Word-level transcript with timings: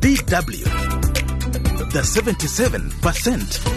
DW. 0.00 0.64
The 1.92 2.02
77%. 2.02 3.76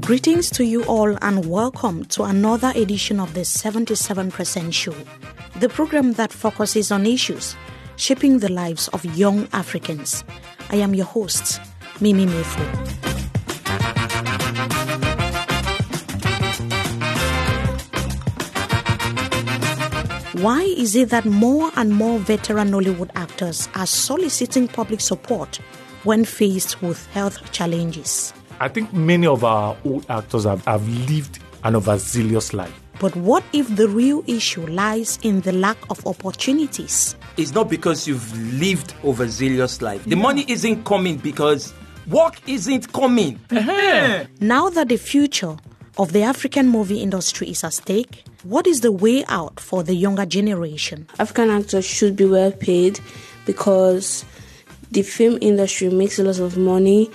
Greetings 0.00 0.50
to 0.50 0.64
you 0.64 0.84
all 0.84 1.16
and 1.22 1.46
welcome 1.46 2.04
to 2.06 2.24
another 2.24 2.72
edition 2.74 3.20
of 3.20 3.32
the 3.34 3.40
77% 3.40 4.72
Show, 4.74 4.94
the 5.60 5.68
program 5.68 6.12
that 6.14 6.32
focuses 6.32 6.90
on 6.92 7.06
issues 7.06 7.56
shaping 8.00 8.38
the 8.38 8.50
lives 8.50 8.88
of 8.88 9.04
young 9.04 9.46
Africans. 9.52 10.24
I 10.72 10.76
am 10.76 10.94
your 10.94 11.06
host, 11.06 11.60
Mimi 12.00 12.26
Mefo. 12.26 12.62
Why 20.40 20.62
is 20.62 20.94
it 20.94 21.10
that 21.10 21.24
more 21.24 21.72
and 21.74 21.92
more 21.92 22.20
veteran 22.20 22.70
Nollywood 22.70 23.10
actors 23.16 23.68
are 23.74 23.84
soliciting 23.84 24.68
public 24.68 25.00
support 25.00 25.56
when 26.04 26.24
faced 26.24 26.80
with 26.80 27.04
health 27.08 27.50
challenges? 27.50 28.32
I 28.60 28.68
think 28.68 28.92
many 28.92 29.26
of 29.26 29.42
our 29.42 29.76
old 29.84 30.06
actors 30.08 30.44
have, 30.44 30.64
have 30.66 30.88
lived 31.10 31.40
an 31.64 31.74
overzealous 31.74 32.54
life. 32.54 32.80
But 33.00 33.16
what 33.16 33.42
if 33.52 33.74
the 33.74 33.88
real 33.88 34.22
issue 34.28 34.66
lies 34.66 35.18
in 35.22 35.40
the 35.40 35.52
lack 35.52 35.78
of 35.90 36.06
opportunities? 36.06 37.16
It's 37.40 37.54
not 37.54 37.70
because 37.70 38.06
you've 38.06 38.60
lived 38.60 38.92
overzealous 39.02 39.80
life. 39.80 40.04
The 40.04 40.14
money 40.14 40.44
isn't 40.46 40.84
coming 40.84 41.16
because 41.16 41.72
work 42.06 42.36
isn't 42.46 42.92
coming. 42.92 43.40
Uh-huh. 43.50 44.24
Now 44.40 44.68
that 44.68 44.90
the 44.90 44.98
future 44.98 45.56
of 45.96 46.12
the 46.12 46.20
African 46.20 46.68
movie 46.68 47.00
industry 47.00 47.48
is 47.48 47.64
at 47.64 47.72
stake, 47.72 48.24
what 48.42 48.66
is 48.66 48.82
the 48.82 48.92
way 48.92 49.24
out 49.28 49.58
for 49.58 49.82
the 49.82 49.94
younger 49.94 50.26
generation? 50.26 51.06
African 51.18 51.48
actors 51.48 51.86
should 51.86 52.14
be 52.14 52.26
well 52.26 52.52
paid 52.52 53.00
because 53.46 54.26
the 54.90 55.00
film 55.00 55.38
industry 55.40 55.88
makes 55.88 56.18
a 56.18 56.24
lot 56.24 56.40
of 56.40 56.58
money. 56.58 57.10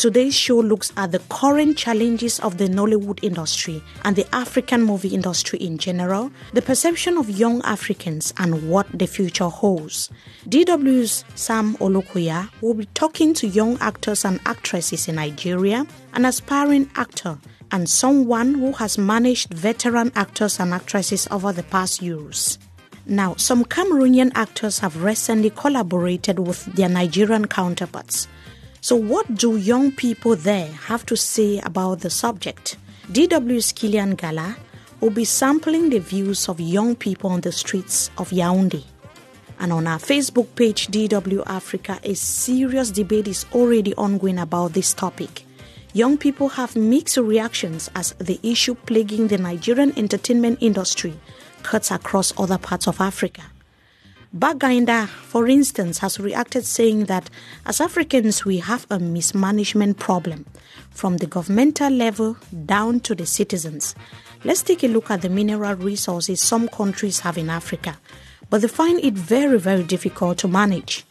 Today's 0.00 0.34
show 0.34 0.56
looks 0.56 0.94
at 0.96 1.12
the 1.12 1.18
current 1.28 1.76
challenges 1.76 2.40
of 2.40 2.56
the 2.56 2.68
Nollywood 2.68 3.18
industry 3.22 3.82
and 4.02 4.16
the 4.16 4.26
African 4.34 4.80
movie 4.80 5.10
industry 5.10 5.58
in 5.58 5.76
general, 5.76 6.32
the 6.54 6.62
perception 6.62 7.18
of 7.18 7.28
young 7.28 7.60
Africans, 7.64 8.32
and 8.38 8.70
what 8.70 8.86
the 8.98 9.04
future 9.06 9.50
holds. 9.50 10.08
DW's 10.48 11.22
Sam 11.34 11.76
Olukoya 11.80 12.48
will 12.62 12.72
be 12.72 12.86
talking 12.94 13.34
to 13.34 13.46
young 13.46 13.76
actors 13.82 14.24
and 14.24 14.40
actresses 14.46 15.06
in 15.06 15.16
Nigeria, 15.16 15.86
an 16.14 16.24
aspiring 16.24 16.90
actor, 16.96 17.36
and 17.70 17.86
someone 17.86 18.54
who 18.54 18.72
has 18.72 18.96
managed 18.96 19.52
veteran 19.52 20.12
actors 20.14 20.58
and 20.58 20.72
actresses 20.72 21.28
over 21.30 21.52
the 21.52 21.64
past 21.64 22.00
years. 22.00 22.58
Now, 23.04 23.34
some 23.36 23.66
Cameroonian 23.66 24.32
actors 24.34 24.78
have 24.78 25.02
recently 25.02 25.50
collaborated 25.50 26.38
with 26.38 26.64
their 26.74 26.88
Nigerian 26.88 27.48
counterparts. 27.48 28.28
So, 28.82 28.96
what 28.96 29.34
do 29.34 29.56
young 29.58 29.92
people 29.92 30.36
there 30.36 30.72
have 30.88 31.04
to 31.06 31.16
say 31.16 31.58
about 31.60 32.00
the 32.00 32.08
subject? 32.08 32.78
DW's 33.12 33.74
Kilian 33.74 34.16
Gala 34.16 34.56
will 35.00 35.10
be 35.10 35.26
sampling 35.26 35.90
the 35.90 35.98
views 35.98 36.48
of 36.48 36.58
young 36.60 36.96
people 36.96 37.28
on 37.30 37.42
the 37.42 37.52
streets 37.52 38.10
of 38.16 38.30
Yaoundé. 38.30 38.82
And 39.58 39.70
on 39.74 39.86
our 39.86 39.98
Facebook 39.98 40.54
page, 40.56 40.88
DW 40.88 41.42
Africa, 41.46 42.00
a 42.02 42.14
serious 42.14 42.90
debate 42.90 43.28
is 43.28 43.44
already 43.52 43.94
ongoing 43.96 44.38
about 44.38 44.72
this 44.72 44.94
topic. 44.94 45.44
Young 45.92 46.16
people 46.16 46.48
have 46.48 46.74
mixed 46.74 47.18
reactions 47.18 47.90
as 47.94 48.12
the 48.12 48.40
issue 48.42 48.74
plaguing 48.74 49.28
the 49.28 49.36
Nigerian 49.36 49.92
entertainment 49.98 50.56
industry 50.62 51.12
cuts 51.62 51.90
across 51.90 52.32
other 52.38 52.56
parts 52.56 52.86
of 52.88 52.98
Africa. 52.98 53.42
Bagainda, 54.36 55.08
for 55.08 55.48
instance, 55.48 55.98
has 55.98 56.20
reacted 56.20 56.64
saying 56.64 57.06
that 57.06 57.28
as 57.66 57.80
Africans 57.80 58.44
we 58.44 58.58
have 58.58 58.86
a 58.88 59.00
mismanagement 59.00 59.98
problem 59.98 60.46
from 60.90 61.16
the 61.16 61.26
governmental 61.26 61.90
level 61.90 62.36
down 62.64 63.00
to 63.00 63.16
the 63.16 63.26
citizens. 63.26 63.96
Let's 64.44 64.62
take 64.62 64.84
a 64.84 64.88
look 64.88 65.10
at 65.10 65.22
the 65.22 65.28
mineral 65.28 65.74
resources 65.74 66.40
some 66.40 66.68
countries 66.68 67.20
have 67.20 67.38
in 67.38 67.50
Africa, 67.50 67.98
but 68.48 68.62
they 68.62 68.68
find 68.68 69.04
it 69.04 69.14
very, 69.14 69.58
very 69.58 69.82
difficult 69.82 70.38
to 70.38 70.48
manage. 70.48 71.04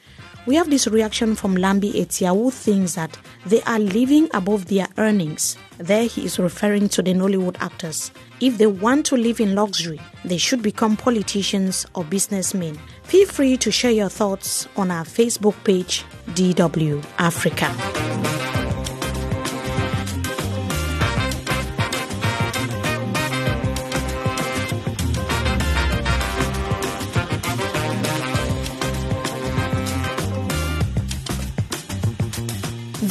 We 0.50 0.56
have 0.56 0.72
this 0.72 0.88
reaction 0.88 1.36
from 1.36 1.56
Lambi 1.56 1.94
Etia 1.94 2.34
who 2.36 2.50
thinks 2.50 2.96
that 2.96 3.16
they 3.46 3.62
are 3.68 3.78
living 3.78 4.28
above 4.34 4.66
their 4.66 4.88
earnings. 4.98 5.56
There 5.78 6.06
he 6.06 6.26
is 6.26 6.40
referring 6.40 6.90
to 6.90 7.04
the 7.04 7.14
Nollywood 7.14 7.58
actors. 7.60 8.10
If 8.42 8.58
they 8.58 8.66
want 8.66 9.06
to 9.06 9.16
live 9.16 9.40
in 9.40 9.54
luxury, 9.54 10.02
they 10.26 10.38
should 10.38 10.64
become 10.64 10.98
politicians 10.98 11.86
or 11.94 12.04
businessmen. 12.04 12.80
Feel 13.04 13.28
free 13.28 13.58
to 13.58 13.70
share 13.70 13.92
your 13.92 14.10
thoughts 14.10 14.68
on 14.76 14.90
our 14.90 15.06
Facebook 15.06 15.54
page, 15.64 16.04
DW 16.30 17.06
Africa. 17.20 18.39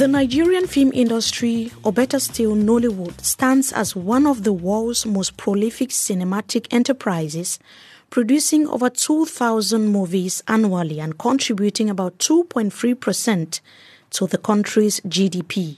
The 0.09 0.13
Nigerian 0.13 0.67
film 0.67 0.91
industry, 0.95 1.71
or 1.83 1.93
better 1.93 2.19
still, 2.19 2.57
Nollywood, 2.57 3.23
stands 3.23 3.75
as 3.75 3.95
one 3.95 4.27
of 4.27 4.43
the 4.43 4.55
world's 4.55 5.05
most 5.05 5.37
prolific 5.37 5.91
cinematic 5.91 6.67
enterprises, 6.71 7.59
producing 8.09 8.67
over 8.69 8.89
2,000 8.89 9.89
movies 9.89 10.43
annually 10.49 10.99
and 10.99 11.19
contributing 11.19 11.91
about 11.91 12.17
2.3% 12.21 13.61
to 14.13 14.27
the 14.27 14.39
country's 14.39 15.01
GDP. 15.01 15.77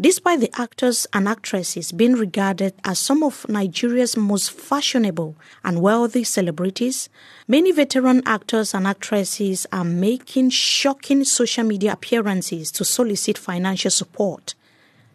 Despite 0.00 0.40
the 0.40 0.50
actors 0.60 1.06
and 1.12 1.28
actresses 1.28 1.92
being 1.92 2.14
regarded 2.14 2.74
as 2.84 2.98
some 2.98 3.22
of 3.22 3.48
Nigeria's 3.48 4.16
most 4.16 4.50
fashionable 4.50 5.36
and 5.62 5.80
wealthy 5.80 6.24
celebrities, 6.24 7.08
many 7.46 7.70
veteran 7.70 8.20
actors 8.26 8.74
and 8.74 8.88
actresses 8.88 9.68
are 9.70 9.84
making 9.84 10.50
shocking 10.50 11.22
social 11.22 11.62
media 11.62 11.92
appearances 11.92 12.72
to 12.72 12.84
solicit 12.84 13.38
financial 13.38 13.90
support. 13.90 14.56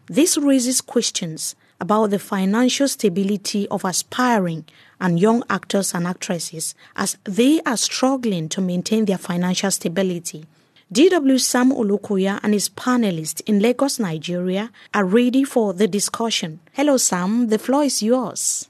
This 0.08 0.38
raises 0.38 0.80
questions 0.80 1.58
about 1.82 2.12
the 2.12 2.20
financial 2.20 2.88
stability 2.88 3.68
of 3.68 3.84
aspiring 3.84 4.64
and 5.02 5.20
young 5.20 5.44
actors 5.50 5.94
and 5.94 6.08
actresses 6.08 6.74
as 6.96 7.18
they 7.26 7.62
are 7.66 7.78
struggling 7.78 8.48
to 8.48 8.62
maintain 8.62 9.04
their 9.04 9.18
financial 9.18 9.72
stability. 9.72 10.46
DW 10.92 11.40
Sam 11.40 11.72
Olukoya 11.72 12.40
and 12.42 12.52
his 12.52 12.68
panelists 12.68 13.42
in 13.46 13.60
Lagos, 13.60 14.00
Nigeria 14.00 14.72
are 14.92 15.06
ready 15.06 15.44
for 15.44 15.72
the 15.72 15.88
discussion. 15.88 16.60
Hello, 16.74 16.98
Sam. 16.98 17.50
The 17.50 17.60
floor 17.60 17.84
is 17.84 18.02
yours. 18.02 18.68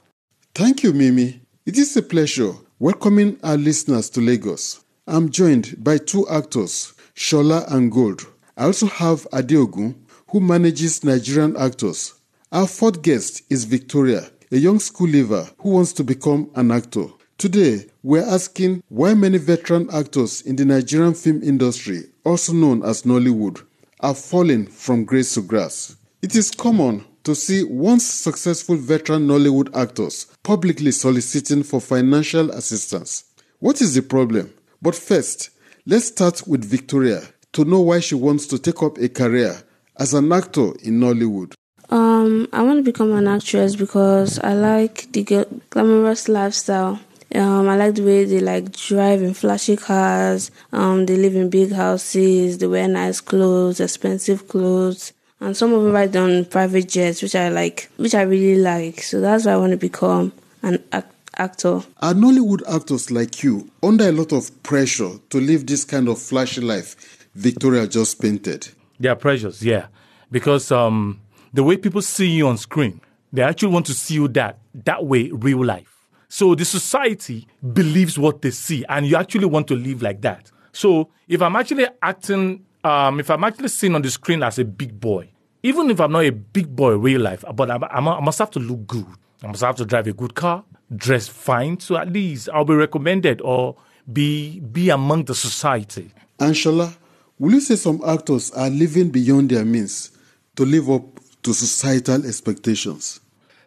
Thank 0.54 0.82
you, 0.82 0.92
Mimi. 0.92 1.40
It 1.64 1.78
is 1.78 1.96
a 1.96 2.02
pleasure 2.02 2.52
welcoming 2.78 3.38
our 3.42 3.56
listeners 3.56 4.10
to 4.10 4.20
Lagos. 4.20 4.84
I'm 5.06 5.30
joined 5.30 5.82
by 5.82 5.96
two 5.96 6.28
actors, 6.28 6.92
Shola 7.14 7.66
and 7.72 7.90
Gold. 7.90 8.26
I 8.54 8.64
also 8.66 8.84
have 8.86 9.26
Adeogun, 9.32 9.94
who 10.28 10.40
manages 10.40 11.02
Nigerian 11.02 11.56
actors. 11.56 12.12
Our 12.52 12.66
fourth 12.66 13.00
guest 13.00 13.44
is 13.48 13.64
Victoria, 13.64 14.28
a 14.52 14.56
young 14.58 14.78
school 14.78 15.08
leaver 15.08 15.48
who 15.60 15.70
wants 15.70 15.94
to 15.94 16.04
become 16.04 16.50
an 16.54 16.70
actor. 16.70 17.06
Today, 17.38 17.86
we're 18.02 18.22
asking 18.28 18.82
why 18.90 19.14
many 19.14 19.38
veteran 19.38 19.88
actors 19.94 20.42
in 20.42 20.56
the 20.56 20.66
Nigerian 20.66 21.14
film 21.14 21.42
industry, 21.42 22.02
also 22.24 22.52
known 22.52 22.82
as 22.82 23.02
Nollywood, 23.02 23.62
are 24.00 24.14
falling 24.14 24.66
from 24.66 25.04
grace 25.04 25.34
to 25.34 25.42
grass. 25.42 25.96
It 26.22 26.34
is 26.34 26.50
common 26.50 27.04
to 27.24 27.34
see 27.34 27.64
once 27.64 28.04
successful 28.04 28.76
veteran 28.76 29.26
Nollywood 29.26 29.74
actors 29.76 30.26
publicly 30.42 30.90
soliciting 30.90 31.62
for 31.62 31.80
financial 31.80 32.50
assistance. 32.50 33.24
What 33.58 33.80
is 33.80 33.94
the 33.94 34.02
problem? 34.02 34.52
But 34.80 34.94
first, 34.94 35.50
let's 35.86 36.06
start 36.06 36.46
with 36.46 36.64
Victoria 36.64 37.22
to 37.52 37.64
know 37.64 37.80
why 37.80 38.00
she 38.00 38.14
wants 38.14 38.46
to 38.46 38.58
take 38.58 38.82
up 38.82 38.98
a 38.98 39.08
career 39.08 39.62
as 39.98 40.14
an 40.14 40.32
actor 40.32 40.72
in 40.82 41.00
Nollywood. 41.00 41.52
Um, 41.90 42.48
I 42.52 42.62
want 42.62 42.78
to 42.78 42.82
become 42.82 43.12
an 43.12 43.26
actress 43.26 43.74
because 43.76 44.38
I 44.38 44.54
like 44.54 45.10
the 45.12 45.46
glamorous 45.70 46.28
lifestyle. 46.28 47.00
Um, 47.34 47.68
I 47.68 47.76
like 47.76 47.94
the 47.94 48.02
way 48.02 48.24
they 48.24 48.40
like 48.40 48.72
drive 48.72 49.22
in 49.22 49.34
flashy 49.34 49.76
cars. 49.76 50.50
Um, 50.72 51.06
they 51.06 51.16
live 51.16 51.36
in 51.36 51.48
big 51.48 51.72
houses. 51.72 52.58
They 52.58 52.66
wear 52.66 52.88
nice 52.88 53.20
clothes, 53.20 53.78
expensive 53.80 54.48
clothes, 54.48 55.12
and 55.40 55.56
some 55.56 55.72
of 55.72 55.82
them 55.82 55.92
ride 55.92 56.16
on 56.16 56.44
private 56.46 56.88
jets, 56.88 57.22
which 57.22 57.34
I 57.34 57.48
like, 57.48 57.88
which 57.96 58.14
I 58.14 58.22
really 58.22 58.60
like. 58.60 59.02
So 59.02 59.20
that's 59.20 59.46
why 59.46 59.52
I 59.52 59.56
want 59.56 59.70
to 59.70 59.76
become 59.76 60.32
an 60.62 60.82
ac- 60.92 61.06
actor. 61.36 61.82
Are 62.00 62.14
Nollywood 62.14 62.62
actors 62.68 63.10
like 63.10 63.42
you 63.42 63.70
under 63.82 64.08
a 64.08 64.12
lot 64.12 64.32
of 64.32 64.62
pressure 64.62 65.12
to 65.30 65.40
live 65.40 65.66
this 65.66 65.84
kind 65.84 66.08
of 66.08 66.20
flashy 66.20 66.60
life 66.60 67.28
Victoria 67.34 67.86
just 67.86 68.20
painted? 68.20 68.68
There 68.98 69.12
are 69.12 69.16
pressures, 69.16 69.62
yeah. 69.62 69.86
Because 70.30 70.70
um, 70.70 71.20
the 71.52 71.62
way 71.62 71.76
people 71.76 72.02
see 72.02 72.26
you 72.28 72.48
on 72.48 72.58
screen, 72.58 73.00
they 73.32 73.42
actually 73.42 73.72
want 73.72 73.86
to 73.86 73.94
see 73.94 74.14
you 74.14 74.28
that 74.28 74.58
that 74.84 75.04
way, 75.04 75.30
real 75.30 75.64
life. 75.64 75.89
So 76.32 76.54
the 76.54 76.64
society 76.64 77.48
believes 77.72 78.16
what 78.16 78.40
they 78.40 78.52
see, 78.52 78.84
and 78.88 79.04
you 79.04 79.16
actually 79.16 79.46
want 79.46 79.66
to 79.66 79.74
live 79.74 80.00
like 80.00 80.20
that. 80.22 80.52
So 80.70 81.10
if 81.26 81.42
I'm 81.42 81.56
actually 81.56 81.88
acting, 82.00 82.64
um, 82.84 83.18
if 83.18 83.30
I'm 83.30 83.42
actually 83.42 83.66
seen 83.66 83.96
on 83.96 84.02
the 84.02 84.10
screen 84.12 84.44
as 84.44 84.60
a 84.60 84.64
big 84.64 84.98
boy, 85.00 85.28
even 85.64 85.90
if 85.90 86.00
I'm 86.00 86.12
not 86.12 86.24
a 86.24 86.30
big 86.30 86.74
boy 86.74 86.92
in 86.92 87.02
real 87.02 87.20
life, 87.20 87.44
but 87.52 87.68
I'm, 87.68 87.82
I'm, 87.82 88.06
I 88.06 88.20
must 88.20 88.38
have 88.38 88.52
to 88.52 88.60
look 88.60 88.86
good. 88.86 89.06
I 89.42 89.48
must 89.48 89.62
have 89.62 89.74
to 89.76 89.84
drive 89.84 90.06
a 90.06 90.12
good 90.12 90.36
car, 90.36 90.62
dress 90.94 91.26
fine, 91.26 91.80
so 91.80 91.96
at 91.96 92.12
least 92.12 92.48
I'll 92.54 92.64
be 92.64 92.74
recommended 92.74 93.40
or 93.40 93.74
be 94.10 94.60
be 94.60 94.90
among 94.90 95.24
the 95.24 95.34
society. 95.34 96.12
And 96.38 96.54
Shola, 96.54 96.96
will 97.40 97.54
you 97.54 97.60
say 97.60 97.74
some 97.74 98.02
actors 98.06 98.52
are 98.52 98.70
living 98.70 99.10
beyond 99.10 99.50
their 99.50 99.64
means 99.64 100.12
to 100.54 100.64
live 100.64 100.88
up 100.88 101.02
to 101.42 101.52
societal 101.52 102.24
expectations? 102.24 103.20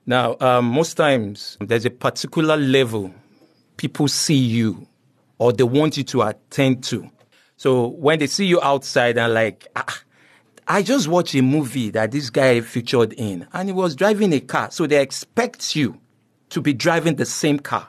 Now, 0.05 0.35
um, 0.39 0.65
most 0.65 0.95
times 0.95 1.57
there's 1.61 1.85
a 1.85 1.89
particular 1.89 2.57
level 2.57 3.13
people 3.77 4.07
see 4.07 4.35
you 4.35 4.87
or 5.37 5.53
they 5.53 5.63
want 5.63 5.97
you 5.97 6.03
to 6.03 6.21
attend 6.23 6.83
to. 6.85 7.09
So 7.57 7.87
when 7.87 8.19
they 8.19 8.27
see 8.27 8.45
you 8.45 8.61
outside 8.61 9.17
and 9.17 9.33
like, 9.33 9.67
ah, 9.75 10.01
I 10.67 10.81
just 10.81 11.07
watched 11.07 11.35
a 11.35 11.41
movie 11.41 11.89
that 11.91 12.11
this 12.11 12.29
guy 12.29 12.61
featured 12.61 13.13
in 13.13 13.47
and 13.53 13.69
he 13.69 13.73
was 13.73 13.95
driving 13.95 14.33
a 14.33 14.39
car. 14.39 14.71
So 14.71 14.87
they 14.87 15.01
expect 15.01 15.75
you 15.75 15.99
to 16.49 16.61
be 16.61 16.73
driving 16.73 17.15
the 17.15 17.25
same 17.25 17.59
car. 17.59 17.87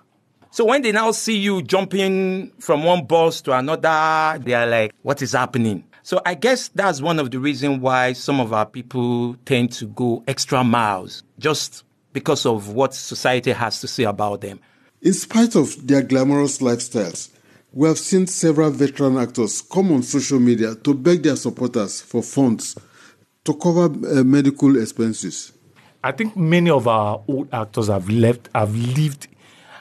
So 0.50 0.64
when 0.64 0.82
they 0.82 0.92
now 0.92 1.10
see 1.10 1.36
you 1.36 1.62
jumping 1.62 2.52
from 2.60 2.84
one 2.84 3.06
bus 3.06 3.40
to 3.42 3.52
another, 3.52 4.38
they 4.38 4.54
are 4.54 4.66
like, 4.66 4.92
what 5.02 5.20
is 5.20 5.32
happening? 5.32 5.84
So 6.04 6.20
I 6.24 6.34
guess 6.34 6.68
that's 6.68 7.00
one 7.00 7.18
of 7.18 7.30
the 7.32 7.40
reasons 7.40 7.80
why 7.80 8.12
some 8.12 8.38
of 8.38 8.52
our 8.52 8.66
people 8.66 9.34
tend 9.46 9.72
to 9.72 9.86
go 9.86 10.22
extra 10.28 10.62
miles 10.62 11.24
just 11.40 11.82
because 12.14 12.46
of 12.46 12.70
what 12.70 12.94
society 12.94 13.52
has 13.52 13.80
to 13.82 13.86
say 13.86 14.04
about 14.04 14.40
them. 14.40 14.58
In 15.02 15.12
spite 15.12 15.54
of 15.54 15.86
their 15.86 16.00
glamorous 16.00 16.58
lifestyles, 16.58 17.28
we 17.72 17.88
have 17.88 17.98
seen 17.98 18.26
several 18.26 18.70
veteran 18.70 19.18
actors 19.18 19.60
come 19.60 19.92
on 19.92 20.02
social 20.02 20.38
media 20.38 20.76
to 20.76 20.94
beg 20.94 21.24
their 21.24 21.36
supporters 21.36 22.00
for 22.00 22.22
funds 22.22 22.76
to 23.44 23.52
cover 23.54 23.86
uh, 23.86 24.24
medical 24.24 24.80
expenses. 24.80 25.52
I 26.02 26.12
think 26.12 26.36
many 26.36 26.70
of 26.70 26.86
our 26.86 27.22
old 27.26 27.52
actors 27.52 27.88
have 27.88 28.08
left, 28.08 28.48
have 28.54 28.74
lived 28.74 29.26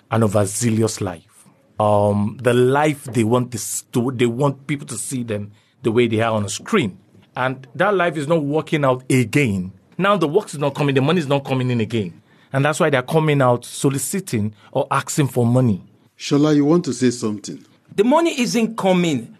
an 0.09 0.24
overzealous 0.24 1.01
life. 1.01 1.45
Um, 1.80 2.39
the 2.41 2.53
life 2.53 3.03
they 3.06 3.24
want 3.24 3.51
to, 3.51 4.12
they 4.12 4.25
want 4.25 4.65
people 4.68 4.88
to 4.88 4.97
see 4.97 5.24
them 5.24 5.51
the 5.83 5.91
way 5.91 6.07
they 6.07 6.21
are 6.21 6.33
on 6.33 6.44
the 6.44 6.50
screen, 6.50 6.97
and 7.35 7.68
that 7.75 7.94
life 7.94 8.18
is 8.18 8.27
not 8.27 8.44
working 8.44 8.85
out 8.85 9.03
again. 9.12 9.71
Now 9.97 10.18
the 10.18 10.27
work 10.27 10.47
is 10.47 10.57
not 10.57 10.75
coming, 10.75 10.95
the 10.95 11.01
money 11.01 11.19
is 11.19 11.27
not 11.27 11.45
coming 11.45 11.69
in 11.69 11.80
again, 11.80 12.22
and 12.53 12.63
that's 12.63 12.79
why 12.79 12.89
they're 12.89 13.01
coming 13.01 13.41
out 13.41 13.65
soliciting 13.65 14.53
or 14.71 14.88
asking 14.91 15.27
for 15.27 15.45
money. 15.45 15.83
Shola, 16.17 16.55
you 16.55 16.65
want 16.65 16.85
to 16.85 16.94
say 16.94 17.09
something? 17.09 17.65
The 17.95 18.03
money 18.03 18.39
isn't 18.39 18.77
coming. 18.77 19.38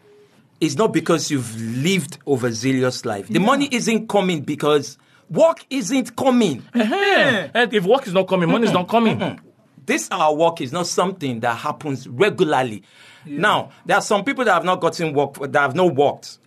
It's 0.60 0.76
not 0.76 0.92
because 0.94 1.32
you've 1.32 1.56
lived 1.60 2.18
a 2.26 2.32
overzealous 2.32 3.06
life. 3.06 3.28
The 3.28 3.40
money 3.40 3.68
isn't 3.72 4.10
coming 4.10 4.42
because 4.42 4.98
work 5.30 5.66
isn't 5.70 6.16
coming. 6.16 6.64
Uh-huh. 6.74 7.50
And 7.54 7.74
if 7.74 7.86
work 7.86 8.08
is 8.08 8.14
not 8.14 8.28
coming, 8.28 8.50
money 8.50 8.68
is 8.68 8.74
not 8.74 8.88
coming. 8.88 9.20
Mm-hmm. 9.20 9.48
this 9.86 10.10
our 10.12 10.34
work 10.34 10.62
is 10.62 10.72
not 10.72 10.88
something 10.88 11.40
that 11.42 11.58
happens 11.58 12.08
regularly. 12.08 12.84
Now, 13.26 13.72
there 13.86 13.98
are 13.98 14.02
some 14.02 14.24
people 14.24 14.44
that 14.46 14.54
have 14.54 14.66
not 14.66 14.82
gotten 14.82 15.14
work 15.14 15.36
that 15.52 15.60
have 15.60 15.76
not 15.76 15.96
worked 15.96 16.38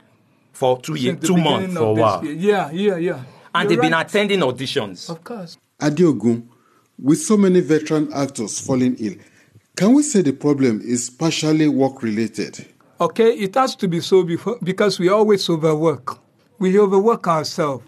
for 0.52 0.80
two 0.80 0.94
years, 0.94 1.20
two 1.20 1.36
months 1.36 1.74
for 1.74 1.84
a 1.84 1.92
while. 1.92 2.24
year. 2.24 2.34
Yeah, 2.34 2.70
yeah, 2.70 2.96
yeah. 2.96 3.22
and 3.54 3.70
You're 3.70 3.80
they've 3.80 3.90
been 3.90 3.98
attending 3.98 4.40
auditions. 4.40 5.08
Of 5.10 5.22
course. 5.24 5.58
Adeogun, 5.80 6.46
with 6.98 7.20
so 7.20 7.37
many 7.37 7.60
veteran 7.60 8.12
actors 8.12 8.60
falling 8.60 8.96
ill, 8.98 9.14
can 9.76 9.93
we 9.93 10.02
say 10.02 10.22
the 10.22 10.32
problem 10.32 10.81
is 10.82 11.10
partially 11.10 11.69
work 11.69 12.02
related? 12.02 12.66
Okay, 13.00 13.31
it 13.37 13.54
has 13.54 13.76
to 13.76 13.88
be 13.88 14.00
so 14.00 14.22
before, 14.22 14.58
because 14.62 14.98
we 14.98 15.08
always 15.08 15.48
overwork. 15.50 16.19
We 16.58 16.78
overwork 16.78 17.26
ourselves. 17.28 17.84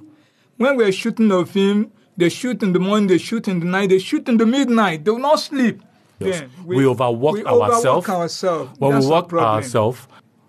When 0.58 0.76
we're 0.76 0.92
shooting 0.92 1.30
a 1.32 1.46
film, 1.46 1.90
they 2.16 2.28
shoot 2.28 2.62
in 2.62 2.72
the 2.72 2.80
morning, 2.80 3.06
they 3.06 3.18
shoot 3.18 3.48
in 3.48 3.60
the 3.60 3.66
night, 3.66 3.88
they 3.88 4.00
shoot 4.00 4.28
in 4.28 4.36
the 4.36 4.44
midnight. 4.44 5.04
They 5.04 5.10
will 5.10 5.20
not 5.20 5.40
sleep. 5.40 5.80
Yes. 6.18 6.40
Then 6.40 6.50
We, 6.66 6.84
overwork 6.84 7.34
we 7.34 7.44
overwork 7.44 7.70
ourselves. 7.70 8.08
ourselves. 8.08 8.78
When 8.78 8.90
That's 8.92 9.06
we 9.06 9.10
work 9.12 9.32
ourselves, 9.32 10.08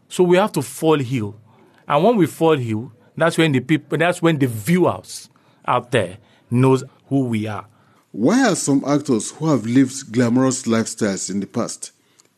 so 0.09 0.23
we 0.23 0.37
have 0.37 0.51
to 0.53 0.61
fall 0.61 0.99
ill. 0.99 1.39
And 1.87 2.03
when 2.03 2.17
we 2.17 2.25
fall 2.25 2.59
ill, 2.59 2.91
that's 3.15 3.37
when 3.37 3.51
the 3.51 3.59
people, 3.59 3.97
that's 3.97 4.21
when 4.21 4.39
the 4.39 4.47
viewers 4.47 5.29
out 5.65 5.91
there 5.91 6.17
knows 6.49 6.83
who 7.07 7.25
we 7.25 7.47
are. 7.47 7.65
Why 8.11 8.49
are 8.49 8.55
some 8.55 8.83
actors 8.87 9.29
who 9.29 9.45
have 9.49 9.67
lived 9.67 10.11
glamorous 10.11 10.63
lifestyles 10.63 11.29
in 11.29 11.41
the 11.41 11.45
past 11.45 11.91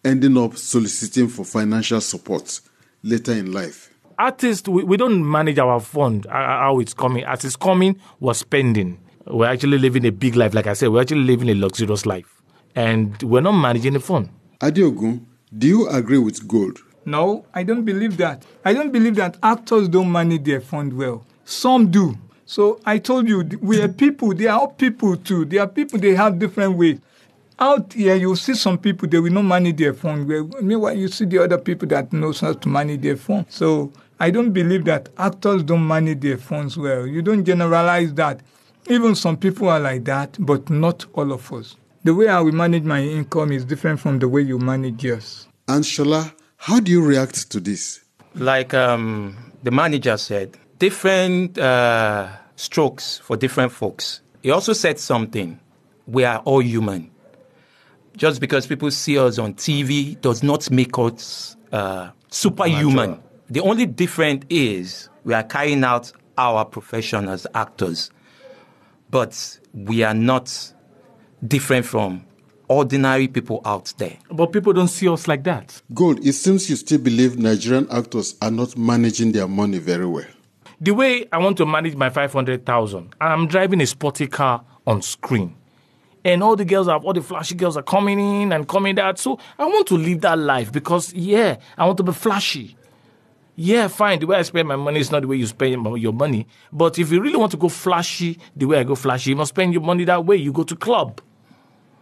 ending 0.04 0.38
up 0.38 0.58
soliciting 0.58 1.30
for 1.30 1.46
financial 1.46 2.02
support 2.02 2.60
later 3.04 3.32
in 3.32 3.54
life? 3.54 3.90
Artists, 4.20 4.68
we, 4.68 4.84
we 4.84 4.98
don't 4.98 5.30
manage 5.30 5.60
our 5.60 5.80
fund 5.80 6.28
uh, 6.28 6.32
how 6.32 6.80
it's 6.80 6.94
coming. 6.94 7.24
As 7.24 7.46
it's 7.46 7.56
coming, 7.56 7.98
we're 8.20 8.34
spending. 8.34 9.00
We're 9.26 9.48
actually 9.48 9.78
living 9.78 10.06
a 10.06 10.12
big 10.12 10.36
life. 10.36 10.54
Like 10.54 10.68
I 10.68 10.74
said, 10.74 10.90
we're 10.90 11.02
actually 11.04 11.24
living 11.24 11.50
a 11.50 11.56
luxurious 11.56 12.06
life. 12.06 12.42
And 12.76 13.22
we're 13.24 13.40
not 13.40 13.54
managing 13.54 13.94
the 13.94 14.02
fund. 14.02 14.30
Adeogun, 14.60 15.24
do 15.58 15.68
you 15.68 15.88
agree 15.88 16.18
with 16.18 16.50
Gold? 16.50 16.80
No, 17.06 17.46
I 17.54 17.64
don't 17.64 17.86
believe 17.86 18.18
that. 18.18 18.46
I 18.66 18.74
don't 18.74 18.92
believe 18.92 19.16
that 19.16 19.38
actors 19.42 19.88
don't 19.88 20.12
manage 20.12 20.44
their 20.44 20.60
fund 20.60 20.92
well. 20.92 21.26
Some 21.46 21.90
do. 21.90 22.18
So 22.52 22.82
I 22.86 22.98
told 22.98 23.30
you, 23.30 23.48
we 23.62 23.82
are 23.82 23.88
people. 23.88 24.34
They 24.34 24.48
are 24.48 24.68
people 24.68 25.16
too. 25.16 25.46
They 25.46 25.58
are 25.58 25.68
people. 25.70 25.98
They 25.98 26.14
have 26.16 26.38
different 26.38 26.76
ways. 26.76 27.00
Out 27.58 27.94
here, 27.94 28.16
you 28.16 28.36
see 28.36 28.56
some 28.56 28.78
people 28.78 29.08
they 29.08 29.20
will 29.22 29.32
not 29.32 29.44
manage 29.44 29.78
their 29.78 29.94
fund 29.94 30.28
well. 30.28 30.50
Meanwhile, 30.62 30.98
you 30.98 31.08
see 31.08 31.24
the 31.24 31.42
other 31.42 31.58
people 31.58 31.88
that 31.88 32.12
knows 32.12 32.42
how 32.42 32.52
to 32.52 32.68
manage 32.68 33.04
their 33.04 33.16
fund. 33.16 33.46
So 33.48 33.94
I 34.20 34.32
don't 34.32 34.52
believe 34.52 34.84
that 34.84 35.08
actors 35.18 35.64
don't 35.64 35.88
manage 35.88 36.20
their 36.20 36.38
funds 36.38 36.78
well. 36.78 37.08
You 37.08 37.22
don't 37.22 37.46
generalize 37.46 38.14
that. 38.16 38.42
Even 38.90 39.16
some 39.16 39.38
people 39.38 39.70
are 39.70 39.80
like 39.80 40.04
that, 40.04 40.36
but 40.38 40.70
not 40.70 41.06
all 41.14 41.32
of 41.32 41.54
us. 41.54 41.78
The 42.04 42.14
way 42.14 42.28
I 42.28 42.42
will 42.42 42.52
manage 42.52 42.84
my 42.84 43.02
income 43.02 43.54
is 43.54 43.64
different 43.64 44.02
from 44.02 44.20
the 44.20 44.28
way 44.28 44.42
you 44.42 44.60
manage 44.60 45.06
yours. 45.06 45.48
And 45.70 45.86
Shola, 45.86 46.34
how 46.58 46.82
do 46.82 46.92
you 46.92 47.02
react 47.02 47.50
to 47.52 47.62
this? 47.62 48.02
Like 48.36 48.74
um, 48.74 49.38
the 49.64 49.72
manager 49.72 50.18
said, 50.18 50.58
different 50.80 51.58
uh, 51.58 52.28
strokes 52.62 53.18
for 53.18 53.36
different 53.36 53.72
folks. 53.72 54.22
He 54.44 54.52
also 54.52 54.74
said 54.74 55.00
something. 55.00 55.60
We 56.06 56.24
are 56.24 56.40
all 56.40 56.62
human. 56.62 57.10
Just 58.16 58.40
because 58.40 58.68
people 58.68 58.92
see 58.92 59.18
us 59.18 59.40
on 59.40 59.56
TV 59.56 60.20
does 60.22 60.44
not 60.44 60.70
make 60.70 60.98
us 61.00 61.56
uh, 61.72 62.12
superhuman. 62.30 63.20
The 63.50 63.62
only 63.62 63.86
difference 63.86 64.46
is 64.50 65.10
we 65.24 65.34
are 65.34 65.44
carrying 65.44 65.84
out 65.84 66.12
our 66.38 66.64
profession 66.66 67.28
as 67.28 67.48
actors, 67.56 68.12
but 69.10 69.60
we 69.74 70.04
are 70.04 70.14
not 70.14 70.74
different 71.46 71.86
from 71.86 72.26
ordinary 72.68 73.28
people 73.28 73.62
out 73.66 73.94
there. 73.98 74.18
But 74.30 74.48
people 74.48 74.74
don't 74.74 74.88
see 74.88 75.08
us 75.10 75.28
like 75.28 75.44
that. 75.46 75.82
Gold. 75.94 76.26
it 76.26 76.34
seems 76.34 76.70
you 76.70 76.76
still 76.76 77.00
believe 77.00 77.38
Nigerian 77.38 77.88
actors 77.92 78.36
are 78.42 78.52
not 78.52 78.78
managing 78.78 79.32
their 79.32 79.48
money 79.48 79.80
very 79.80 80.06
well. 80.06 80.26
The 80.82 80.92
way 80.92 81.28
I 81.32 81.38
want 81.38 81.58
to 81.58 81.66
manage 81.68 81.96
my 81.96 82.10
500,000, 82.10 83.14
I'm 83.22 83.48
driving 83.48 83.82
a 83.82 83.86
sporty 83.86 84.26
car 84.26 84.66
on 84.88 85.04
screen. 85.04 85.56
And 86.26 86.42
all 86.42 86.56
the 86.56 86.66
girls 86.66 86.88
are, 86.88 87.00
all 87.00 87.14
the 87.14 87.22
flashy 87.22 87.54
girls 87.54 87.78
are 87.78 87.84
coming 87.84 88.20
in 88.20 88.52
and 88.52 88.68
coming 88.68 89.00
out. 89.00 89.20
So 89.20 89.40
I 89.60 89.66
want 89.66 89.88
to 89.90 89.98
live 89.98 90.22
that 90.22 90.40
life 90.40 90.72
because, 90.72 91.14
yeah, 91.14 91.58
I 91.78 91.86
want 91.86 91.98
to 91.98 92.04
be 92.04 92.12
flashy. 92.12 92.76
Yeah, 93.56 93.90
fine. 93.90 94.20
The 94.20 94.26
way 94.26 94.38
I 94.38 94.42
spend 94.42 94.68
my 94.68 94.76
money 94.76 95.00
is 95.00 95.12
not 95.12 95.22
the 95.22 95.28
way 95.28 95.36
you 95.36 95.46
spend 95.46 95.72
your 95.72 95.98
your 95.98 96.14
money. 96.14 96.48
But 96.74 96.98
if 96.98 97.12
you 97.12 97.22
really 97.22 97.38
want 97.38 97.52
to 97.52 97.58
go 97.58 97.70
flashy, 97.70 98.40
the 98.56 98.66
way 98.66 98.80
I 98.80 98.84
go 98.84 98.96
flashy, 98.96 99.32
you 99.32 99.36
must 99.36 99.50
spend 99.50 99.74
your 99.74 99.84
money 99.84 100.04
that 100.06 100.26
way. 100.26 100.38
You 100.38 100.52
go 100.52 100.64
to 100.64 100.76
club, 100.76 101.22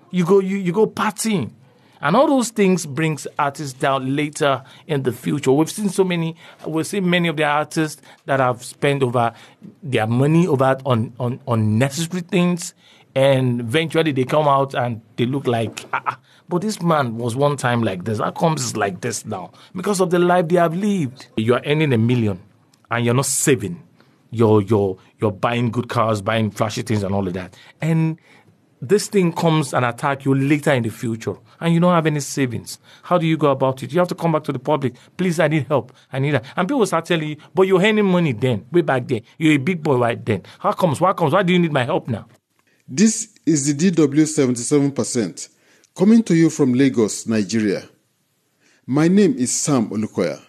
you 0.09 0.24
go 0.24 0.39
you, 0.39 0.55
you 0.55 0.71
go 0.71 0.88
partying, 0.88 1.51
and 2.01 2.15
all 2.15 2.27
those 2.27 2.49
things 2.49 2.85
brings 2.85 3.27
artists 3.37 3.77
down 3.77 4.15
later 4.15 4.63
in 4.87 5.03
the 5.03 5.11
future. 5.11 5.51
We've 5.51 5.69
seen 5.69 5.89
so 5.89 6.03
many. 6.03 6.35
We've 6.65 6.87
seen 6.87 7.09
many 7.09 7.27
of 7.27 7.37
the 7.37 7.43
artists 7.43 8.01
that 8.25 8.39
have 8.39 8.63
spent 8.63 9.03
over 9.03 9.33
their 9.83 10.07
money 10.07 10.47
over 10.47 10.77
on 10.85 11.13
on 11.19 11.41
unnecessary 11.47 12.21
things, 12.21 12.73
and 13.15 13.59
eventually 13.61 14.11
they 14.11 14.23
come 14.23 14.47
out 14.47 14.73
and 14.73 15.01
they 15.17 15.25
look 15.25 15.47
like. 15.47 15.85
Ah, 15.93 16.03
ah, 16.05 16.19
but 16.47 16.61
this 16.61 16.81
man 16.81 17.17
was 17.17 17.35
one 17.35 17.57
time 17.57 17.83
like 17.83 18.05
this. 18.05 18.19
How 18.19 18.31
comes 18.31 18.77
like 18.77 19.01
this 19.01 19.25
now? 19.25 19.51
Because 19.75 19.99
of 19.99 20.09
the 20.09 20.19
life 20.19 20.47
they 20.47 20.55
have 20.55 20.75
lived. 20.75 21.27
You 21.37 21.55
are 21.55 21.61
earning 21.65 21.93
a 21.93 21.97
million, 21.97 22.39
and 22.89 23.03
you're 23.03 23.13
not 23.13 23.25
saving. 23.25 23.83
You're 24.31 24.61
you're 24.61 24.97
you're 25.19 25.31
buying 25.31 25.69
good 25.69 25.89
cars, 25.89 26.21
buying 26.21 26.49
flashy 26.51 26.81
things, 26.81 27.03
and 27.03 27.13
all 27.13 27.27
of 27.27 27.33
that. 27.33 27.57
And 27.81 28.19
this 28.81 29.07
thing 29.09 29.33
comes 29.33 29.73
and 29.73 29.83
attack 29.83 30.23
you 30.23 30.33
later 30.33 30.71
in 30.71 30.83
the 30.83 30.89
future 30.89 31.35
and 31.59 31.73
you 31.73 31.79
don't 31.79 31.93
have 31.93 32.05
any 32.05 32.19
savings. 32.19 32.79
How 33.03 33.17
do 33.17 33.25
you 33.25 33.37
go 33.37 33.51
about 33.51 33.83
it? 33.83 33.91
You 33.91 33.99
have 33.99 34.07
to 34.09 34.15
come 34.15 34.31
back 34.31 34.43
to 34.45 34.51
the 34.51 34.59
public. 34.59 34.95
Please, 35.17 35.39
I 35.39 35.47
need 35.47 35.67
help. 35.67 35.93
I 36.11 36.19
need 36.19 36.31
that. 36.31 36.45
And 36.55 36.67
people 36.67 36.85
start 36.85 37.05
telling 37.05 37.29
you, 37.29 37.37
but 37.53 37.63
you're 37.63 37.81
earning 37.81 38.05
money 38.05 38.33
then, 38.33 38.65
way 38.71 38.81
back 38.81 39.07
then. 39.07 39.21
You're 39.37 39.53
a 39.53 39.57
big 39.57 39.83
boy 39.83 39.97
right 39.97 40.25
then. 40.25 40.43
How 40.59 40.71
comes? 40.71 41.01
Why 41.01 41.13
comes? 41.13 41.33
Why 41.33 41.43
do 41.43 41.53
you 41.53 41.59
need 41.59 41.73
my 41.73 41.83
help 41.83 42.07
now? 42.07 42.27
This 42.87 43.29
is 43.45 43.73
the 43.73 43.91
DW 43.91 44.25
77% 44.25 45.49
coming 45.95 46.23
to 46.23 46.35
you 46.35 46.49
from 46.49 46.73
Lagos, 46.73 47.27
Nigeria. 47.27 47.87
My 48.87 49.07
name 49.07 49.35
is 49.37 49.51
Sam 49.51 49.89
Olukoya. 49.89 50.41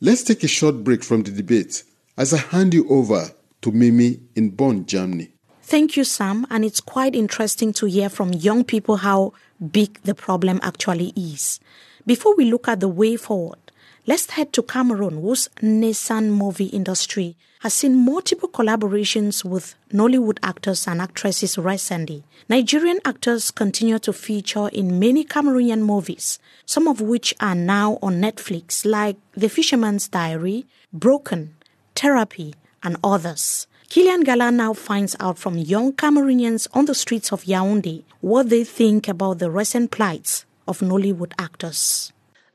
Let's 0.00 0.22
take 0.22 0.44
a 0.44 0.48
short 0.48 0.82
break 0.84 1.02
from 1.02 1.22
the 1.22 1.30
debate 1.30 1.84
as 2.16 2.34
I 2.34 2.38
hand 2.38 2.74
you 2.74 2.88
over 2.88 3.30
to 3.62 3.72
Mimi 3.72 4.20
in 4.34 4.50
Bonn, 4.50 4.84
Germany. 4.84 5.32
Thank 5.62 5.96
you, 5.96 6.04
Sam. 6.04 6.46
And 6.50 6.64
it's 6.64 6.80
quite 6.80 7.14
interesting 7.14 7.72
to 7.74 7.86
hear 7.86 8.08
from 8.08 8.32
young 8.32 8.64
people 8.64 8.96
how 8.96 9.32
big 9.60 10.00
the 10.02 10.14
problem 10.14 10.60
actually 10.62 11.12
is. 11.16 11.60
Before 12.06 12.34
we 12.34 12.50
look 12.50 12.68
at 12.68 12.80
the 12.80 12.88
way 12.88 13.16
forward, 13.16 13.58
let's 14.06 14.30
head 14.30 14.52
to 14.54 14.62
Cameroon, 14.62 15.20
whose 15.20 15.48
nascent 15.60 16.32
movie 16.32 16.66
industry 16.66 17.36
has 17.60 17.74
seen 17.74 17.94
multiple 17.94 18.48
collaborations 18.48 19.44
with 19.44 19.74
Nollywood 19.92 20.38
actors 20.42 20.88
and 20.88 21.00
actresses 21.00 21.58
recently. 21.58 22.24
Nigerian 22.48 23.00
actors 23.04 23.50
continue 23.50 23.98
to 23.98 24.14
feature 24.14 24.68
in 24.68 24.98
many 24.98 25.24
Cameroonian 25.24 25.82
movies, 25.82 26.38
some 26.64 26.88
of 26.88 27.02
which 27.02 27.34
are 27.38 27.54
now 27.54 27.98
on 28.00 28.14
Netflix, 28.14 28.86
like 28.86 29.16
The 29.32 29.50
Fisherman's 29.50 30.08
Diary, 30.08 30.64
Broken, 30.90 31.54
Therapy, 31.94 32.54
and 32.82 32.96
others. 33.04 33.66
Kilian 33.90 34.22
Gala 34.22 34.52
now 34.52 34.72
finds 34.72 35.16
out 35.18 35.36
from 35.36 35.58
young 35.58 35.92
Cameroonians 35.92 36.68
on 36.72 36.84
the 36.84 36.94
streets 36.94 37.32
of 37.32 37.42
Yaoundé 37.42 38.04
what 38.20 38.48
they 38.48 38.62
think 38.62 39.08
about 39.08 39.40
the 39.40 39.50
recent 39.50 39.90
plights 39.90 40.46
of 40.68 40.78
Nollywood 40.78 41.32
actors. 41.40 42.12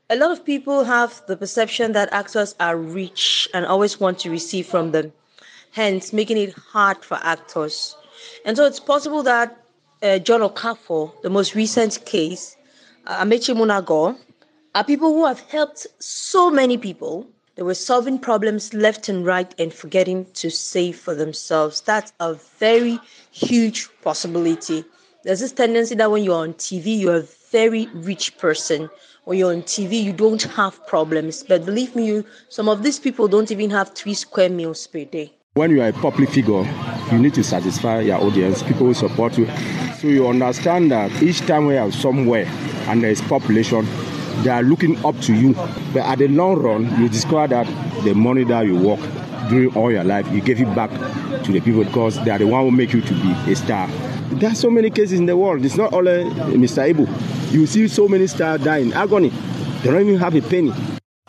A 0.08 0.16
lot 0.16 0.30
of 0.30 0.46
people 0.46 0.84
have 0.84 1.20
the 1.26 1.36
perception 1.36 1.92
that 1.92 2.08
actors 2.10 2.54
are 2.58 2.78
rich 2.78 3.50
and 3.52 3.66
always 3.66 4.00
want 4.00 4.18
to 4.20 4.30
receive 4.30 4.66
from 4.66 4.92
them, 4.92 5.12
hence 5.72 6.10
making 6.10 6.38
it 6.38 6.54
hard 6.54 7.04
for 7.04 7.18
actors. 7.22 7.94
And 8.46 8.56
so 8.56 8.64
it's 8.64 8.80
possible 8.80 9.22
that 9.24 9.62
uh, 10.02 10.18
John 10.20 10.40
Okafor, 10.40 11.20
the 11.20 11.28
most 11.28 11.54
recent 11.54 12.02
case, 12.06 12.56
uh, 13.06 13.22
Amaechi 13.22 13.54
Muonagor, 13.54 14.16
are 14.74 14.84
people 14.84 15.12
who 15.12 15.26
have 15.26 15.40
helped 15.40 15.86
so 15.98 16.50
many 16.50 16.78
people. 16.78 17.26
They 17.56 17.62
were 17.62 17.74
solving 17.74 18.18
problems 18.18 18.74
left 18.74 19.08
and 19.08 19.24
right 19.24 19.52
and 19.58 19.72
forgetting 19.72 20.26
to 20.34 20.50
save 20.50 20.98
for 20.98 21.14
themselves. 21.14 21.80
That's 21.80 22.12
a 22.20 22.34
very 22.34 23.00
huge 23.32 23.88
possibility. 24.02 24.84
There's 25.24 25.40
this 25.40 25.52
tendency 25.52 25.94
that 25.94 26.10
when 26.10 26.22
you're 26.22 26.36
on 26.36 26.52
TV, 26.52 27.00
you're 27.00 27.16
a 27.16 27.28
very 27.50 27.86
rich 27.94 28.36
person. 28.36 28.90
When 29.24 29.38
you're 29.38 29.54
on 29.54 29.62
TV, 29.62 30.04
you 30.04 30.12
don't 30.12 30.42
have 30.42 30.86
problems. 30.86 31.42
But 31.42 31.64
believe 31.64 31.96
me, 31.96 32.06
you, 32.06 32.26
some 32.50 32.68
of 32.68 32.82
these 32.82 33.00
people 33.00 33.26
don't 33.26 33.50
even 33.50 33.70
have 33.70 33.94
three 33.94 34.12
square 34.12 34.50
meals 34.50 34.86
per 34.86 35.04
day. 35.04 35.32
When 35.54 35.70
you 35.70 35.80
are 35.80 35.88
a 35.88 35.92
public 35.94 36.28
figure, 36.28 36.62
you 37.10 37.18
need 37.18 37.32
to 37.32 37.42
satisfy 37.42 38.00
your 38.02 38.18
audience. 38.18 38.62
People 38.62 38.88
will 38.88 38.94
support 38.94 39.38
you. 39.38 39.48
So 39.98 40.08
you 40.08 40.28
understand 40.28 40.90
that 40.90 41.10
each 41.22 41.40
time 41.40 41.64
we 41.64 41.78
are 41.78 41.90
somewhere 41.90 42.44
and 42.88 43.02
there 43.02 43.10
is 43.10 43.22
population, 43.22 43.86
they 44.42 44.50
are 44.50 44.62
looking 44.62 45.04
up 45.04 45.18
to 45.22 45.34
you. 45.34 45.54
But 45.92 46.02
at 46.02 46.18
the 46.18 46.28
long 46.28 46.56
run, 46.56 47.00
you 47.00 47.08
discover 47.08 47.48
that 47.48 48.04
the 48.04 48.14
money 48.14 48.44
that 48.44 48.66
you 48.66 48.76
work 48.76 49.00
during 49.48 49.74
all 49.76 49.92
your 49.92 50.04
life, 50.04 50.30
you 50.32 50.40
give 50.40 50.60
it 50.60 50.74
back 50.74 50.90
to 51.44 51.52
the 51.52 51.60
people 51.60 51.84
because 51.84 52.22
they 52.24 52.30
are 52.30 52.38
the 52.38 52.46
one 52.46 52.64
who 52.64 52.70
make 52.70 52.92
you 52.92 53.00
to 53.00 53.14
be 53.14 53.52
a 53.52 53.56
star. 53.56 53.88
There 54.30 54.50
are 54.50 54.54
so 54.54 54.70
many 54.70 54.90
cases 54.90 55.18
in 55.18 55.26
the 55.26 55.36
world. 55.36 55.64
It's 55.64 55.76
not 55.76 55.92
only 55.92 56.24
Mr. 56.56 56.92
Ibu. 56.92 57.52
You 57.52 57.66
see 57.66 57.88
so 57.88 58.08
many 58.08 58.26
stars 58.26 58.66
in 58.66 58.92
agony. 58.92 59.28
They 59.82 59.90
don't 59.90 60.02
even 60.02 60.18
have 60.18 60.34
a 60.34 60.42
penny. 60.42 60.72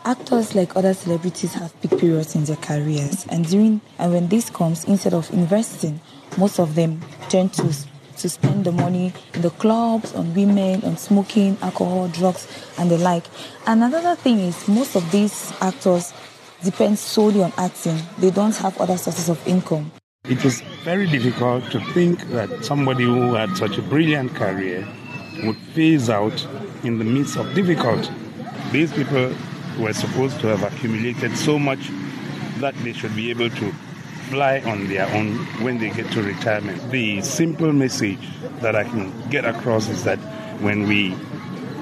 Actors, 0.04 0.54
like 0.54 0.74
other 0.76 0.94
celebrities, 0.94 1.54
have 1.54 1.80
peak 1.80 1.98
periods 1.98 2.34
in 2.34 2.44
their 2.44 2.56
careers, 2.56 3.26
and 3.28 3.46
during 3.46 3.80
and 3.98 4.12
when 4.12 4.28
this 4.28 4.48
comes, 4.48 4.84
instead 4.84 5.12
of 5.12 5.30
investing, 5.32 6.00
most 6.38 6.58
of 6.58 6.74
them 6.74 7.00
turn 7.28 7.48
to 7.50 7.72
to 8.18 8.28
spend 8.28 8.64
the 8.64 8.72
money 8.72 9.12
in 9.34 9.42
the 9.42 9.50
clubs, 9.50 10.14
on 10.14 10.34
women, 10.34 10.82
on 10.84 10.96
smoking, 10.96 11.56
alcohol, 11.62 12.08
drugs, 12.08 12.46
and 12.78 12.90
the 12.90 12.98
like. 12.98 13.24
And 13.66 13.82
another 13.82 14.14
thing 14.16 14.38
is, 14.38 14.68
most 14.68 14.96
of 14.96 15.10
these 15.10 15.52
actors 15.60 16.12
depend 16.62 16.98
solely 16.98 17.42
on 17.42 17.52
acting. 17.56 17.98
They 18.18 18.30
don't 18.30 18.56
have 18.56 18.78
other 18.80 18.96
sources 18.96 19.28
of 19.28 19.46
income. 19.46 19.92
It 20.24 20.42
was 20.44 20.60
very 20.82 21.06
difficult 21.06 21.70
to 21.70 21.80
think 21.92 22.20
that 22.30 22.64
somebody 22.64 23.04
who 23.04 23.34
had 23.34 23.56
such 23.56 23.78
a 23.78 23.82
brilliant 23.82 24.34
career 24.34 24.86
would 25.44 25.56
phase 25.74 26.10
out 26.10 26.46
in 26.84 26.98
the 26.98 27.04
midst 27.04 27.36
of 27.36 27.54
difficulty. 27.54 28.10
These 28.72 28.92
people 28.92 29.32
were 29.78 29.92
supposed 29.92 30.40
to 30.40 30.48
have 30.48 30.64
accumulated 30.64 31.36
so 31.36 31.58
much 31.58 31.90
that 32.58 32.74
they 32.82 32.92
should 32.92 33.14
be 33.14 33.30
able 33.30 33.48
to 33.48 33.72
fly 34.28 34.60
on 34.60 34.88
their 34.88 35.08
own 35.14 35.34
when 35.62 35.78
they 35.78 35.90
get 35.90 36.10
to 36.12 36.22
retirement. 36.22 36.90
The 36.90 37.20
simple 37.22 37.72
message 37.72 38.18
that 38.60 38.76
I 38.76 38.84
can 38.84 39.12
get 39.30 39.44
across 39.44 39.88
is 39.88 40.04
that 40.04 40.18
when 40.60 40.86
we 40.86 41.14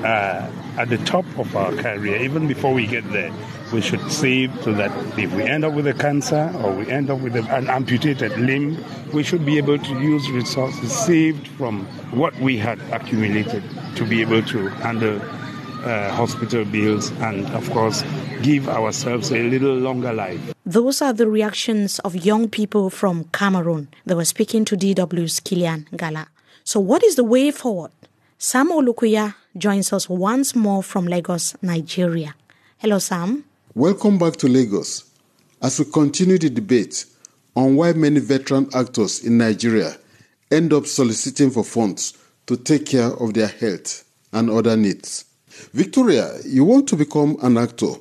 are 0.04 0.50
at 0.78 0.88
the 0.88 0.98
top 0.98 1.24
of 1.38 1.56
our 1.56 1.72
career, 1.72 2.16
even 2.22 2.46
before 2.46 2.72
we 2.72 2.86
get 2.86 3.10
there, 3.12 3.32
we 3.72 3.80
should 3.80 4.12
save 4.12 4.52
so 4.62 4.72
that 4.72 4.90
if 5.18 5.32
we 5.34 5.42
end 5.42 5.64
up 5.64 5.72
with 5.72 5.86
a 5.86 5.94
cancer 5.94 6.52
or 6.62 6.72
we 6.72 6.88
end 6.88 7.10
up 7.10 7.18
with 7.20 7.34
an 7.34 7.68
amputated 7.68 8.36
limb, 8.38 8.82
we 9.12 9.22
should 9.22 9.44
be 9.44 9.58
able 9.58 9.78
to 9.78 10.00
use 10.00 10.28
resources 10.30 10.92
saved 10.92 11.48
from 11.48 11.84
what 12.12 12.38
we 12.38 12.56
had 12.56 12.80
accumulated 12.92 13.62
to 13.96 14.06
be 14.06 14.20
able 14.20 14.42
to 14.42 14.68
handle 14.68 15.20
uh, 15.84 16.10
hospital 16.12 16.64
bills 16.64 17.10
and, 17.22 17.46
of 17.54 17.68
course, 17.70 18.04
give 18.42 18.68
ourselves 18.68 19.32
a 19.32 19.42
little 19.48 19.74
longer 19.74 20.12
life. 20.12 20.55
Those 20.68 21.00
are 21.00 21.12
the 21.12 21.28
reactions 21.28 22.00
of 22.00 22.16
young 22.16 22.48
people 22.48 22.90
from 22.90 23.26
Cameroon. 23.32 23.86
They 24.04 24.16
were 24.16 24.24
speaking 24.24 24.64
to 24.64 24.76
DW's 24.76 25.38
Kilian 25.38 25.86
Gala. 25.96 26.26
So, 26.64 26.80
what 26.80 27.04
is 27.04 27.14
the 27.14 27.22
way 27.22 27.52
forward? 27.52 27.92
Sam 28.36 28.70
Olukoya 28.72 29.36
joins 29.56 29.92
us 29.92 30.08
once 30.08 30.56
more 30.56 30.82
from 30.82 31.06
Lagos, 31.06 31.54
Nigeria. 31.62 32.34
Hello, 32.78 32.98
Sam. 32.98 33.44
Welcome 33.76 34.18
back 34.18 34.34
to 34.38 34.48
Lagos 34.48 35.04
as 35.62 35.78
we 35.78 35.84
continue 35.84 36.36
the 36.36 36.50
debate 36.50 37.04
on 37.54 37.76
why 37.76 37.92
many 37.92 38.18
veteran 38.18 38.68
actors 38.74 39.24
in 39.24 39.38
Nigeria 39.38 39.96
end 40.50 40.72
up 40.72 40.86
soliciting 40.88 41.52
for 41.52 41.62
funds 41.62 42.18
to 42.46 42.56
take 42.56 42.86
care 42.86 43.12
of 43.22 43.34
their 43.34 43.46
health 43.46 44.02
and 44.32 44.50
other 44.50 44.76
needs. 44.76 45.26
Victoria, 45.72 46.38
you 46.44 46.64
want 46.64 46.88
to 46.88 46.96
become 46.96 47.36
an 47.42 47.56
actor, 47.56 47.92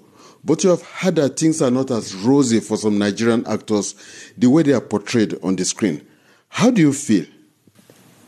but 0.46 0.64
you 0.64 0.70
have 0.70 0.84
heard 0.84 1.16
that 1.16 1.38
things 1.40 1.62
are 1.62 1.72
not 1.72 1.90
as 1.92 2.14
rosy 2.14 2.60
for 2.60 2.78
some 2.78 2.98
Nigerian 3.00 3.46
actors 3.48 3.96
the 4.38 4.48
way 4.48 4.62
they 4.64 4.74
are 4.74 4.82
portrayed 4.82 5.38
on 5.44 5.56
the 5.56 5.66
screen. 5.66 6.06
How 6.50 6.70
do 6.70 6.82
you 6.82 6.94
feel? 6.94 7.26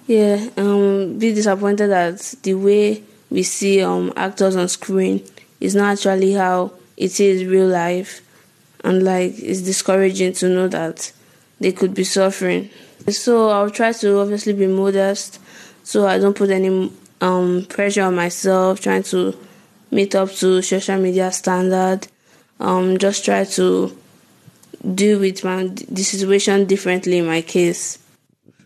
Yeah, 0.07 0.49
um, 0.57 1.19
be 1.19 1.33
disappointed 1.33 1.87
that 1.89 2.19
the 2.41 2.55
way 2.55 3.03
we 3.29 3.43
see 3.43 3.81
um 3.81 4.11
actors 4.15 4.55
on 4.55 4.67
screen 4.69 5.23
is 5.59 5.75
not 5.75 5.93
actually 5.93 6.33
how 6.33 6.71
it 6.95 7.19
is 7.19 7.45
real 7.45 7.67
life, 7.67 8.21
and 8.83 9.03
like 9.03 9.33
it's 9.37 9.61
discouraging 9.61 10.33
to 10.33 10.49
know 10.49 10.67
that 10.69 11.11
they 11.59 11.71
could 11.71 11.93
be 11.93 12.03
suffering. 12.03 12.69
So 13.09 13.49
I'll 13.49 13.69
try 13.69 13.91
to 13.91 14.19
obviously 14.19 14.53
be 14.53 14.67
modest, 14.67 15.39
so 15.83 16.07
I 16.07 16.17
don't 16.17 16.35
put 16.35 16.49
any 16.49 16.91
um, 17.21 17.65
pressure 17.69 18.03
on 18.03 18.15
myself, 18.15 18.79
trying 18.79 19.03
to 19.03 19.37
meet 19.91 20.15
up 20.15 20.31
to 20.33 20.61
social 20.61 20.97
media 20.99 21.31
standard. 21.31 22.07
Um, 22.59 22.97
just 22.97 23.23
try 23.25 23.43
to 23.45 23.95
deal 24.95 25.19
with 25.19 25.43
my 25.43 25.63
the 25.67 26.03
situation 26.03 26.65
differently 26.65 27.17
in 27.19 27.25
my 27.25 27.41
case. 27.41 27.99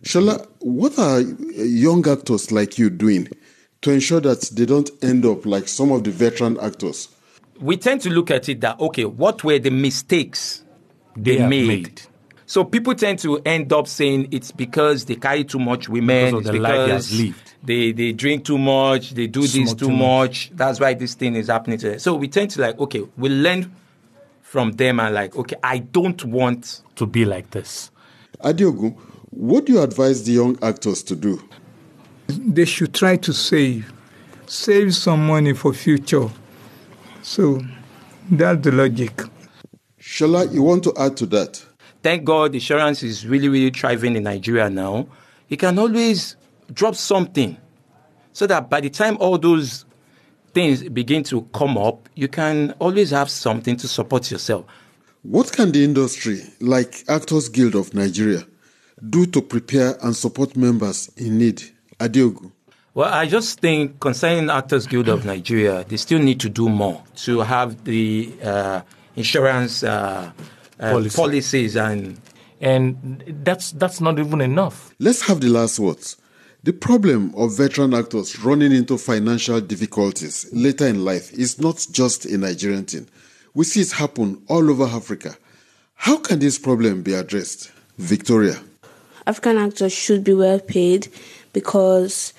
Shola, 0.04 0.48
what 0.60 0.98
are 0.98 1.22
young 1.22 2.08
actors 2.10 2.52
like 2.52 2.80
you 2.80 2.90
doing 2.90 3.28
to 3.82 3.92
ensure 3.92 4.20
that 4.22 4.42
they 4.54 4.66
don't 4.66 4.90
end 5.04 5.26
up 5.26 5.46
like 5.46 5.68
some 5.68 5.92
of 5.92 6.04
the 6.04 6.12
veteran 6.12 6.58
actors? 6.60 7.10
We 7.60 7.78
tend 7.78 8.02
to 8.02 8.10
look 8.10 8.32
at 8.32 8.50
it 8.50 8.62
that 8.62 8.80
okay, 8.80 9.06
what 9.06 9.44
were 9.44 9.60
the 9.60 9.70
mistakes 9.70 10.64
they, 11.16 11.38
They 11.38 11.48
made? 11.48 11.68
made. 11.68 12.02
So 12.52 12.66
people 12.66 12.94
tend 12.96 13.18
to 13.20 13.40
end 13.46 13.72
up 13.72 13.88
saying 13.88 14.28
it's 14.32 14.52
because 14.52 15.06
they 15.06 15.16
carry 15.16 15.46
too 15.46 15.58
much 15.58 15.88
women, 15.88 16.26
Because 16.26 16.34
of 16.34 16.40
it's 16.42 16.50
the 16.50 16.60
life 16.60 16.72
they 16.74 16.86
because 16.86 17.10
has 17.10 17.22
lived. 17.22 17.54
they 17.64 17.92
they 17.94 18.12
drink 18.12 18.44
too 18.44 18.58
much, 18.58 19.12
they 19.12 19.28
do 19.28 19.40
this 19.40 19.74
too 19.74 19.86
too 19.86 19.90
much. 19.90 20.52
That's 20.54 20.78
why 20.78 20.94
this 20.94 21.14
thing 21.14 21.36
is 21.36 21.48
happening 21.48 21.78
to 21.78 21.92
them. 21.92 22.00
So 22.00 22.14
we 22.14 22.28
tend 22.28 22.52
to 22.52 22.60
like 22.62 22.78
okay, 22.78 23.08
we 23.16 23.30
learn 23.30 23.74
from 24.42 24.74
them 24.74 25.00
and 25.00 25.16
like 25.16 25.34
okay, 25.34 25.56
I 25.64 25.78
don't 25.78 26.26
want 26.26 26.82
to 26.98 27.06
be 27.06 27.24
like 27.24 27.52
this. 27.52 27.90
Adeogun, 28.44 28.98
what 29.30 29.64
do 29.68 29.72
you 29.72 29.82
advise 29.82 30.26
the 30.26 30.34
young 30.34 30.62
actors 30.62 31.04
to 31.04 31.16
do? 31.16 31.42
They 32.28 32.66
should 32.66 32.94
try 32.94 33.16
to 33.16 33.32
save, 33.32 33.94
save 34.48 34.94
some 34.94 35.26
money 35.26 35.54
for 35.54 35.72
future. 35.72 36.28
So 37.22 37.62
that's 38.30 38.62
the 38.62 38.74
logic. 38.74 39.22
Shola, 40.02 40.54
you 40.54 40.64
want 40.64 40.84
to 40.84 40.94
add 40.98 41.16
to 41.16 41.26
that? 41.28 41.66
Thank 42.04 42.24
God 42.24 42.54
insurance 42.54 43.04
is 43.04 43.26
really, 43.26 43.50
really 43.50 43.70
thriving 43.70 44.16
in 44.16 44.24
Nigeria 44.24 44.70
now. 44.70 45.08
You 45.48 45.58
can 45.58 45.78
always 45.80 46.36
drop 46.74 46.96
something 46.96 47.58
so 48.34 48.48
that 48.48 48.70
by 48.70 48.82
the 48.82 48.90
time 48.90 49.18
all 49.20 49.38
those 49.38 49.86
things 50.54 50.88
begin 50.90 51.24
to 51.24 51.42
come 51.54 51.78
up, 51.78 52.10
you 52.16 52.28
can 52.28 52.72
always 52.80 53.12
have 53.12 53.30
something 53.30 53.76
to 53.78 53.88
support 53.88 54.32
yourself. 54.32 54.66
What 55.24 55.52
can 55.52 55.72
the 55.72 55.84
industry, 55.84 56.42
like 56.60 57.04
Actors 57.08 57.48
Guild 57.50 57.76
of 57.76 57.94
Nigeria, 57.94 58.46
do 59.10 59.26
to 59.28 59.42
prepare 59.42 59.98
and 60.02 60.16
support 60.16 60.56
members 60.56 61.12
in 61.18 61.38
need? 61.38 61.62
Adiogu. 62.00 62.52
Well, 62.94 63.14
I 63.14 63.26
just 63.26 63.60
think 63.62 64.00
concerning 64.00 64.50
Actors 64.50 64.88
Guild 64.88 65.08
of 65.08 65.24
Nigeria, 65.24 65.86
they 65.88 65.96
still 65.98 66.20
need 66.20 66.40
to 66.42 66.50
do 66.50 66.68
more 66.68 67.04
to 67.18 67.40
have 67.40 67.84
the 67.86 68.34
uh, 68.44 68.82
insurance 69.16 69.84
uh, 69.84 70.32
uh, 70.82 70.92
Policy. 70.92 71.16
policies 71.16 71.76
and 71.78 72.20
and 72.60 73.24
that's 73.44 73.72
that's 73.72 74.02
not 74.02 74.20
even 74.20 74.42
enough. 74.42 74.94
Let's 75.00 75.22
have 75.28 75.42
the 75.42 75.50
last 75.50 75.80
words. 75.80 76.18
The 76.64 76.74
problem 76.74 77.34
of 77.36 77.58
veteran 77.58 77.94
actors 77.94 78.38
running 78.40 78.72
into 78.72 78.98
financial 78.98 79.60
difficulties 79.62 80.48
later 80.54 80.86
in 80.88 81.04
life 81.04 81.34
is 81.34 81.60
not 81.60 81.86
just 81.92 82.26
a 82.26 82.38
Nigerian 82.38 82.86
thing. 82.86 83.08
We 83.56 83.64
see 83.66 83.82
it 83.82 83.92
happen 83.92 84.44
all 84.48 84.70
over 84.70 84.84
Africa. 84.84 85.36
How 85.96 86.18
can 86.18 86.38
this 86.40 86.60
problem 86.60 87.02
be 87.02 87.14
addressed? 87.14 87.72
Victoria. 87.98 88.60
African 89.26 89.58
actors 89.58 89.92
should 89.94 90.24
be 90.24 90.34
well 90.34 90.60
paid 90.60 91.08
because 91.54 92.34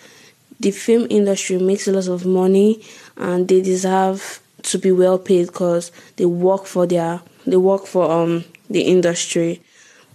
the 0.60 0.70
film 0.70 1.06
industry 1.10 1.58
makes 1.58 1.88
a 1.88 1.92
lot 1.92 2.06
of 2.08 2.24
money 2.24 2.82
and 3.16 3.48
they 3.48 3.60
deserve 3.60 4.40
to 4.62 4.78
be 4.78 4.92
well 4.92 5.18
paid 5.18 5.46
because 5.46 5.90
they 6.16 6.26
work 6.26 6.66
for 6.66 6.86
their 6.86 7.20
they 7.46 7.56
work 7.56 7.86
for 7.86 8.10
um 8.10 8.44
the 8.70 8.82
industry. 8.82 9.62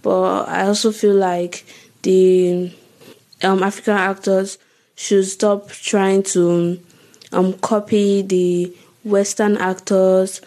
But 0.02 0.48
I 0.48 0.66
also 0.66 0.92
feel 0.92 1.14
like 1.14 1.64
the 2.02 2.72
um, 3.42 3.62
African 3.62 3.96
actors 3.96 4.58
should 4.94 5.26
stop 5.26 5.68
trying 5.68 6.22
to 6.24 6.80
um, 7.32 7.54
copy 7.54 8.22
the 8.22 8.74
Western 9.04 9.56
actors. 9.56 10.40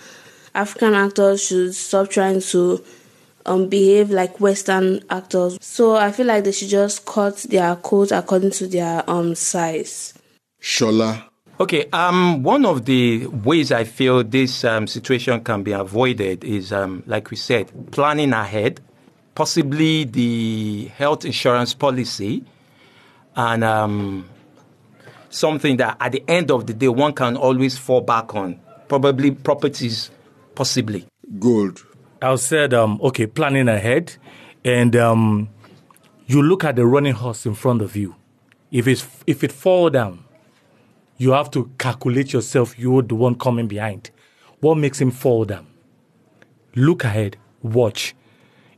African 0.54 0.94
actors 0.94 1.44
should 1.46 1.74
stop 1.74 2.10
trying 2.10 2.42
to 2.42 2.84
um, 3.46 3.70
behave 3.70 4.10
like 4.10 4.40
Western 4.40 5.04
actors. 5.10 5.58
So 5.62 5.96
I 5.96 6.12
feel 6.12 6.28
like 6.28 6.44
they 6.44 6.52
should 6.52 6.70
just 6.70 7.06
cut 7.06 7.38
their 7.50 7.76
coat 7.78 8.12
according 8.12 8.52
to 8.52 8.68
their 8.68 9.10
um, 9.10 9.36
size. 9.36 10.14
Shola. 10.62 11.31
Okay, 11.62 11.86
um, 11.94 12.42
one 12.42 12.66
of 12.66 12.86
the 12.86 13.28
ways 13.28 13.72
I 13.72 13.84
feel 13.84 14.24
this 14.24 14.64
um, 14.64 14.88
situation 14.88 15.44
can 15.44 15.62
be 15.62 15.74
avoided 15.74 16.44
is, 16.44 16.74
um, 16.74 17.04
like 17.06 17.30
we 17.30 17.38
said, 17.38 17.92
planning 17.92 18.34
ahead, 18.34 18.82
possibly 19.36 20.06
the 20.06 20.88
health 20.96 21.24
insurance 21.24 21.76
policy, 21.76 22.44
and 23.36 23.64
um, 23.64 24.28
something 25.30 25.78
that 25.78 25.98
at 26.00 26.14
the 26.14 26.24
end 26.28 26.50
of 26.50 26.66
the 26.66 26.74
day 26.74 26.88
one 26.88 27.14
can 27.14 27.38
always 27.38 27.78
fall 27.78 28.02
back 28.02 28.34
on, 28.34 28.60
probably 28.88 29.30
properties, 29.30 30.10
possibly. 30.56 31.06
Gold. 31.38 31.86
I 32.24 32.34
said, 32.38 32.74
um, 32.74 33.00
okay, 33.04 33.28
planning 33.28 33.70
ahead, 33.70 34.16
and 34.66 34.96
um, 34.96 35.48
you 36.26 36.42
look 36.42 36.64
at 36.64 36.76
the 36.76 36.88
running 36.88 37.14
horse 37.14 37.46
in 37.46 37.54
front 37.54 37.84
of 37.84 37.96
you. 37.96 38.16
If 38.72 38.88
it's 38.88 39.06
if 39.28 39.44
it 39.44 39.52
fall 39.52 39.92
down, 39.92 40.24
you 41.22 41.34
have 41.34 41.52
to 41.52 41.70
calculate 41.78 42.34
yourself. 42.34 42.80
You're 42.80 43.04
the 43.04 43.14
one 43.14 43.36
coming 43.36 43.68
behind. 43.68 44.10
What 44.60 44.80
makes 44.80 45.00
him 45.00 45.12
fall 45.12 45.46
down? 45.46 45.68
Look 46.74 47.04
ahead. 47.04 47.38
Watch. 47.62 48.16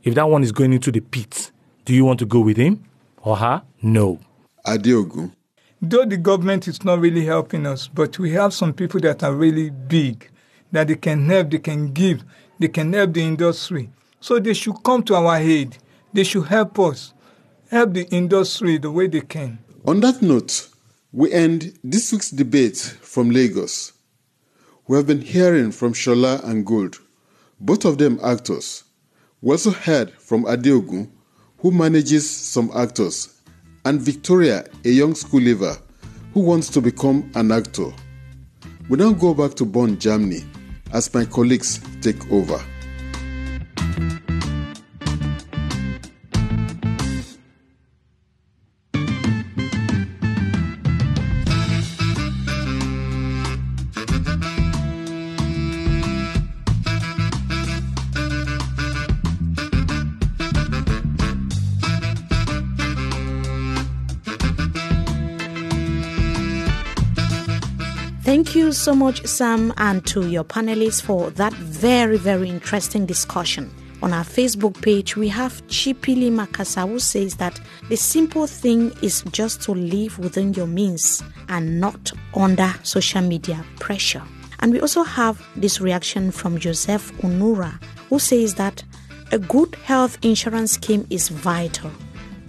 If 0.02 0.14
that 0.16 0.28
one 0.28 0.42
is 0.42 0.52
going 0.52 0.74
into 0.74 0.92
the 0.92 1.00
pit, 1.00 1.52
do 1.86 1.94
you 1.94 2.04
want 2.04 2.18
to 2.18 2.26
go 2.26 2.40
with 2.40 2.58
him 2.58 2.84
or 3.22 3.36
her? 3.38 3.62
No. 3.80 4.20
Adiogu. 4.66 5.32
Though 5.80 6.04
the 6.04 6.18
government 6.18 6.68
is 6.68 6.84
not 6.84 7.00
really 7.00 7.24
helping 7.24 7.64
us, 7.66 7.88
but 7.88 8.18
we 8.18 8.32
have 8.32 8.52
some 8.52 8.74
people 8.74 9.00
that 9.00 9.22
are 9.22 9.34
really 9.34 9.70
big, 9.70 10.30
that 10.70 10.88
they 10.88 10.96
can 10.96 11.26
help, 11.26 11.50
they 11.50 11.58
can 11.58 11.94
give, 11.94 12.24
they 12.58 12.68
can 12.68 12.92
help 12.92 13.14
the 13.14 13.22
industry. 13.22 13.88
So 14.20 14.38
they 14.38 14.52
should 14.52 14.82
come 14.84 15.02
to 15.04 15.14
our 15.14 15.38
aid. 15.38 15.78
They 16.12 16.24
should 16.24 16.46
help 16.48 16.78
us, 16.78 17.14
help 17.70 17.94
the 17.94 18.06
industry 18.10 18.76
the 18.76 18.90
way 18.90 19.06
they 19.06 19.22
can. 19.22 19.60
On 19.86 20.00
that 20.00 20.20
note, 20.20 20.68
we 21.16 21.30
end 21.30 21.78
this 21.84 22.10
week's 22.10 22.30
debate 22.30 22.76
from 22.76 23.30
Lagos. 23.30 23.92
We 24.88 24.96
have 24.96 25.06
been 25.06 25.20
hearing 25.20 25.70
from 25.70 25.92
Shola 25.92 26.42
and 26.42 26.66
Gold, 26.66 26.98
both 27.60 27.84
of 27.84 27.98
them 27.98 28.18
actors. 28.20 28.82
We 29.40 29.52
also 29.52 29.70
heard 29.70 30.10
from 30.14 30.42
Adeogun, 30.42 31.08
who 31.58 31.70
manages 31.70 32.28
some 32.28 32.68
actors, 32.74 33.40
and 33.84 34.00
Victoria, 34.00 34.66
a 34.84 34.88
young 34.88 35.14
school 35.14 35.40
leaver 35.40 35.76
who 36.32 36.40
wants 36.40 36.68
to 36.70 36.80
become 36.80 37.30
an 37.36 37.52
actor. 37.52 37.92
We 38.88 38.98
now 38.98 39.12
go 39.12 39.34
back 39.34 39.54
to 39.58 39.64
Bonn, 39.64 40.00
Germany, 40.00 40.42
as 40.92 41.14
my 41.14 41.26
colleagues 41.26 41.78
take 42.00 42.28
over. 42.32 42.60
So 68.94 68.98
much, 68.98 69.26
Sam, 69.26 69.74
and 69.76 70.06
to 70.06 70.28
your 70.28 70.44
panelists 70.44 71.02
for 71.02 71.30
that 71.30 71.52
very, 71.54 72.16
very 72.16 72.48
interesting 72.48 73.06
discussion. 73.06 73.68
On 74.02 74.12
our 74.12 74.22
Facebook 74.22 74.80
page, 74.80 75.16
we 75.16 75.26
have 75.30 75.66
Chipili 75.66 76.30
Makasa 76.30 76.88
who 76.88 77.00
says 77.00 77.34
that 77.36 77.60
the 77.88 77.96
simple 77.96 78.46
thing 78.46 78.92
is 79.02 79.24
just 79.32 79.62
to 79.62 79.72
live 79.72 80.16
within 80.20 80.54
your 80.54 80.68
means 80.68 81.24
and 81.48 81.80
not 81.80 82.12
under 82.34 82.72
social 82.84 83.22
media 83.22 83.64
pressure. 83.80 84.22
And 84.60 84.72
we 84.72 84.80
also 84.80 85.02
have 85.02 85.44
this 85.56 85.80
reaction 85.80 86.30
from 86.30 86.56
Joseph 86.60 87.12
Unura 87.22 87.82
who 88.10 88.20
says 88.20 88.54
that 88.54 88.84
a 89.32 89.40
good 89.40 89.74
health 89.74 90.18
insurance 90.22 90.72
scheme 90.72 91.04
is 91.10 91.30
vital. 91.30 91.90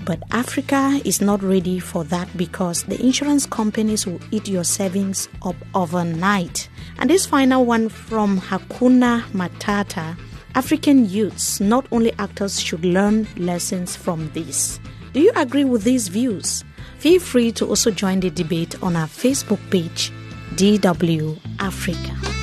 But 0.05 0.21
Africa 0.31 1.01
is 1.03 1.19
not 1.19 1.41
ready 1.41 1.79
for 1.79 2.03
that 2.05 2.29
because 2.37 2.83
the 2.83 3.01
insurance 3.01 3.45
companies 3.45 4.05
will 4.05 4.19
eat 4.31 4.47
your 4.47 4.63
savings 4.63 5.27
up 5.43 5.55
overnight. 5.73 6.69
And 6.99 7.09
this 7.09 7.25
final 7.25 7.65
one 7.65 7.89
from 7.89 8.39
Hakuna 8.39 9.23
Matata 9.31 10.15
African 10.55 11.09
youths, 11.09 11.59
not 11.59 11.85
only 11.91 12.13
actors, 12.17 12.61
should 12.61 12.85
learn 12.85 13.27
lessons 13.35 13.95
from 13.97 14.29
this. 14.29 14.79
Do 15.11 15.19
you 15.19 15.31
agree 15.35 15.65
with 15.65 15.83
these 15.83 16.07
views? 16.07 16.63
Feel 16.97 17.19
free 17.19 17.51
to 17.53 17.67
also 17.67 17.91
join 17.91 18.21
the 18.21 18.29
debate 18.29 18.81
on 18.81 18.95
our 18.95 19.07
Facebook 19.07 19.59
page, 19.69 20.11
DW 20.55 21.37
Africa. 21.59 22.34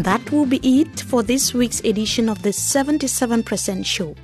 And 0.00 0.06
that 0.06 0.32
will 0.32 0.46
be 0.46 0.80
it 0.80 1.00
for 1.00 1.22
this 1.22 1.52
week's 1.52 1.80
edition 1.80 2.30
of 2.30 2.40
the 2.40 2.48
77% 2.48 3.84
Show. 3.84 4.16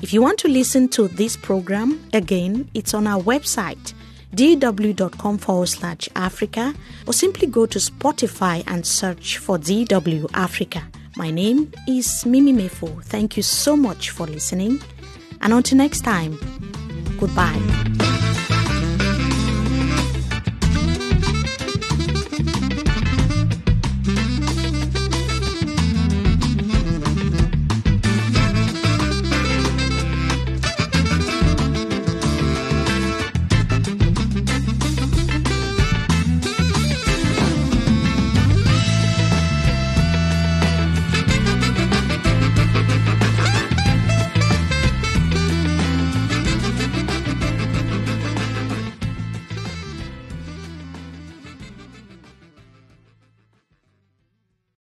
If 0.00 0.12
you 0.12 0.22
want 0.22 0.38
to 0.38 0.48
listen 0.48 0.88
to 0.90 1.08
this 1.08 1.36
program 1.36 2.08
again, 2.12 2.70
it's 2.72 2.94
on 2.94 3.08
our 3.08 3.20
website, 3.20 3.94
dw.com 4.36 5.38
forward 5.38 5.66
slash 5.66 6.08
Africa, 6.14 6.72
or 7.08 7.12
simply 7.12 7.48
go 7.48 7.66
to 7.66 7.80
Spotify 7.80 8.62
and 8.68 8.86
search 8.86 9.38
for 9.38 9.58
DW 9.58 10.30
Africa. 10.34 10.84
My 11.16 11.32
name 11.32 11.72
is 11.88 12.24
Mimi 12.24 12.52
Mefo. 12.52 13.02
Thank 13.02 13.36
you 13.36 13.42
so 13.42 13.76
much 13.76 14.10
for 14.10 14.28
listening. 14.28 14.80
And 15.40 15.52
until 15.52 15.78
next 15.78 16.02
time, 16.02 16.38
goodbye. 17.18 18.03